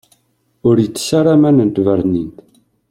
Ur 0.67 0.75
itess 0.85 1.09
ara 1.19 1.31
aman 1.35 1.57
n 1.67 1.69
tbernint. 1.69 2.37